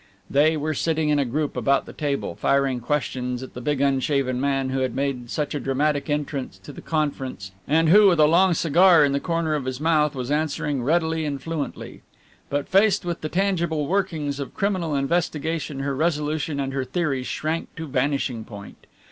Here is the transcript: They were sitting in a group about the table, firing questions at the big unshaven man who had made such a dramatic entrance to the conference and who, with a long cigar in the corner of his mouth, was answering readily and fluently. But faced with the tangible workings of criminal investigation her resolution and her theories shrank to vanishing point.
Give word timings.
They 0.31 0.57
were 0.57 0.73
sitting 0.73 1.09
in 1.09 1.19
a 1.19 1.25
group 1.25 1.55
about 1.55 1.85
the 1.85 1.93
table, 1.93 2.33
firing 2.33 2.79
questions 2.79 3.43
at 3.43 3.53
the 3.53 3.61
big 3.61 3.81
unshaven 3.81 4.41
man 4.41 4.71
who 4.71 4.79
had 4.79 4.95
made 4.95 5.29
such 5.29 5.53
a 5.53 5.59
dramatic 5.59 6.09
entrance 6.09 6.57
to 6.63 6.73
the 6.73 6.81
conference 6.81 7.51
and 7.67 7.87
who, 7.89 8.07
with 8.07 8.19
a 8.19 8.25
long 8.25 8.55
cigar 8.55 9.05
in 9.05 9.11
the 9.11 9.19
corner 9.19 9.53
of 9.53 9.65
his 9.65 9.79
mouth, 9.79 10.15
was 10.15 10.31
answering 10.31 10.81
readily 10.81 11.23
and 11.23 11.43
fluently. 11.43 12.01
But 12.49 12.67
faced 12.67 13.05
with 13.05 13.21
the 13.21 13.29
tangible 13.29 13.85
workings 13.85 14.39
of 14.39 14.55
criminal 14.55 14.95
investigation 14.95 15.81
her 15.81 15.95
resolution 15.95 16.59
and 16.59 16.73
her 16.73 16.83
theories 16.83 17.27
shrank 17.27 17.75
to 17.75 17.85
vanishing 17.87 18.43
point. 18.43 18.87